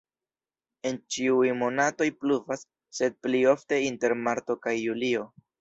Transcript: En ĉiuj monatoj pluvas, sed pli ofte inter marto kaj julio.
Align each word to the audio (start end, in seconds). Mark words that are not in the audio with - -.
En 0.89 0.95
ĉiuj 1.15 1.51
monatoj 1.59 2.09
pluvas, 2.23 2.65
sed 3.01 3.21
pli 3.27 3.45
ofte 3.55 3.81
inter 3.93 4.21
marto 4.27 4.61
kaj 4.65 4.79
julio. 4.81 5.33